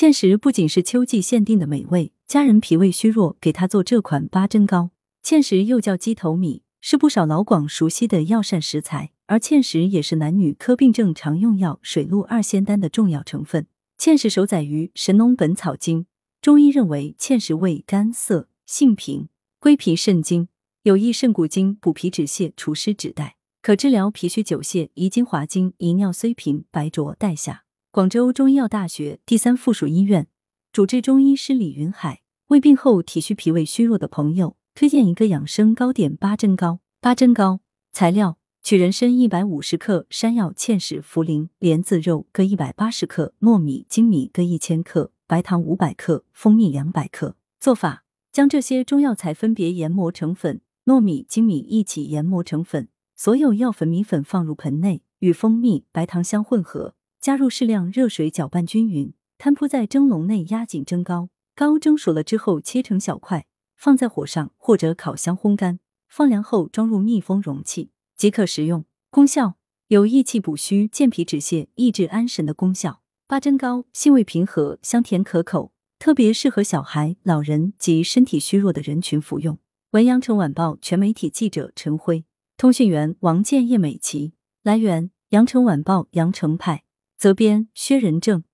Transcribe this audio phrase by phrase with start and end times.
[0.00, 4.92] 芡实不仅是秋季限定的美味，家人脾胃虚弱，给他做这款八珍糕。
[5.22, 13.66] 芡实又叫鸡头米，是不少老广熟悉的药膳食材，而芡实也是男女科病症常用药水陆二仙丹的重要成分。
[13.98, 16.04] 芡实首载于《神农本草经》，
[16.40, 19.28] 中医认为芡实味甘涩，性平，
[19.58, 20.48] 归脾肾经，
[20.84, 27.64] 有益肾骨精，补脾止泻，除湿止带，可治疗脾虚久泻、遗精滑精、遗尿虽频、白浊带下。
[27.92, 30.28] 广州中医药大学第三附属医院
[30.70, 36.78] 主治中医师李云海为病后体虚脾胃虚弱的朋友推荐一个养生糕点八珍糕。
[37.00, 47.34] 八珍糕材料：取人参一百五十克，山药、芡实、茯苓、莲子肉各一百八十克，糯米、精米各一千克，白糖五百克，蜂蜜两百克。
[47.58, 56.94] 做法：将这些中药材分别研磨成粉，糯米、精米一起研磨成粉，所有药粉、米粉放入盆内，与蜂蜜、白糖相混合。
[57.20, 61.28] 加入适量热水搅拌均匀，摊铺在蒸笼内，压紧蒸糕。
[61.54, 63.46] 糕蒸熟了之后，切成小块，
[63.76, 68.86] 放在火上或者烤箱烘干，放凉后装入密封容器即可食用。
[69.10, 69.56] 功效
[69.88, 73.02] 有益气补虚、健脾止泻、益智安神的功效。
[73.26, 79.58] 八珍糕性味平和，香甜可口，特别适合小孩、老人及身体虚弱的人群服用。
[79.90, 82.24] 文阳城晚报全媒体记者陈辉，
[82.56, 84.32] 通讯员王建叶美琪。
[84.62, 86.84] 来源：阳城晚报阳城派。
[87.20, 88.49] 责编：薛仁正。